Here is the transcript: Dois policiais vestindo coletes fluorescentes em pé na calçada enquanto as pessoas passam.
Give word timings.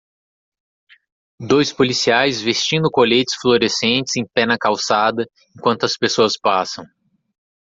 Dois 1.39 1.71
policiais 1.73 2.41
vestindo 2.41 2.89
coletes 2.89 3.35
fluorescentes 3.39 4.15
em 4.17 4.25
pé 4.33 4.47
na 4.47 4.57
calçada 4.57 5.27
enquanto 5.55 5.83
as 5.85 5.95
pessoas 5.95 6.33
passam. 6.41 6.83